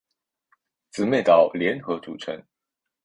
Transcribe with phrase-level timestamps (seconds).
[0.89, 2.43] 姊妹岛联合组成。